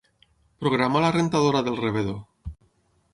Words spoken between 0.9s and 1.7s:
la rentadora